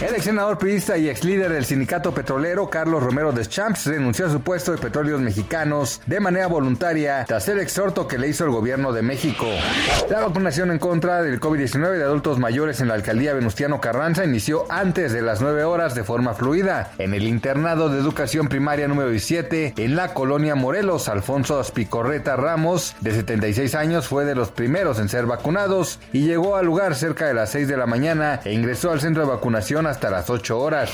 [0.00, 4.30] El ex senador priista y ex líder del sindicato petrolero Carlos Romero Deschamps renunció a
[4.30, 8.50] su puesto de petróleos mexicanos de manera voluntaria tras el exhorto que le hizo el
[8.50, 9.44] gobierno de México.
[10.08, 14.64] La vacunación en contra del COVID-19 de adultos mayores en la alcaldía Venustiano Carranza inició
[14.70, 16.92] antes de las 9 horas de forma fluida.
[16.96, 22.96] En el internado de educación primaria número 17 en la colonia Morelos, Alfonso Aspicorreta Ramos,
[23.02, 27.26] de 76 años, fue de los primeros en ser vacunados y llegó al lugar cerca
[27.26, 30.58] de las 6 de la mañana e ingresó al centro de vacunación hasta las 8
[30.58, 30.90] horas.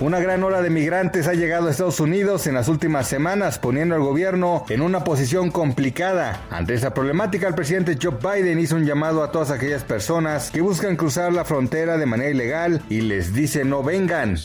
[0.00, 3.94] Una gran ola de migrantes ha llegado a Estados Unidos en las últimas semanas, poniendo
[3.94, 6.40] al gobierno en una posición complicada.
[6.50, 10.60] Ante esta problemática, el presidente Joe Biden hizo un llamado a todas aquellas personas que
[10.60, 14.38] buscan cruzar la frontera de manera ilegal y les dice no vengan.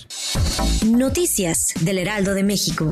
[0.86, 2.92] Noticias del Heraldo de México.